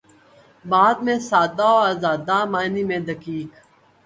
[0.65, 3.49] بات میں سادہ و آزادہ، معانی میں دقیق